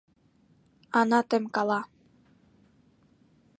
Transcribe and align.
Ана 0.99 1.19
темкала. 1.29 1.79